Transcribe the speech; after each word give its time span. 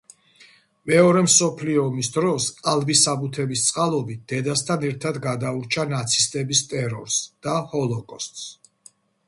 მეორე 0.91 1.19
მსოფლიო 1.25 1.83
ომის 1.89 2.09
დროს 2.15 2.47
ყალბი 2.61 2.95
საბუთების 3.03 3.67
წყალობით 3.67 4.25
დედასთან 4.33 4.87
ერთად 4.89 5.21
გადაურჩა 5.29 5.87
ნაცისტების 5.95 6.65
ტერორს 6.75 7.23
და 7.47 7.61
ჰოლოკოსტს. 7.75 8.51